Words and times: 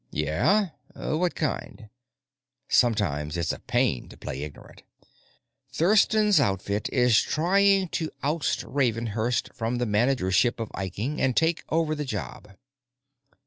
"Yeah? 0.09 0.69
What 0.95 1.35
kind?" 1.35 1.89
Sometimes 2.67 3.37
it's 3.37 3.51
a 3.51 3.59
pain 3.59 4.09
to 4.09 4.17
play 4.17 4.41
ignorant. 4.41 4.81
"Thurston's 5.71 6.39
outfit 6.39 6.89
is 6.91 7.21
trying 7.21 7.87
to 7.89 8.09
oust 8.23 8.63
Ravenhurst 8.63 9.53
from 9.53 9.75
the 9.75 9.85
managership 9.85 10.59
of 10.59 10.71
Viking 10.75 11.21
and 11.21 11.37
take 11.37 11.63
over 11.69 11.93
the 11.93 12.03
job. 12.03 12.47